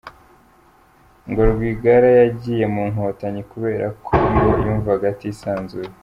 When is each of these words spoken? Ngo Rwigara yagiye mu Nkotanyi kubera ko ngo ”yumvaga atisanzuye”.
Ngo 1.29 1.41
Rwigara 1.51 2.09
yagiye 2.19 2.65
mu 2.73 2.83
Nkotanyi 2.91 3.41
kubera 3.51 3.87
ko 4.05 4.11
ngo 4.31 4.49
”yumvaga 4.63 5.05
atisanzuye”. 5.13 5.89